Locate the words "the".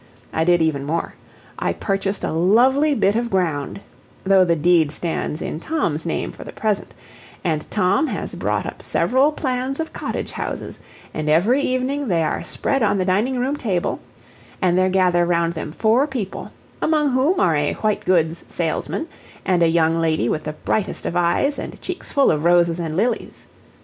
4.43-4.55, 6.43-6.51, 12.97-13.05, 20.45-20.53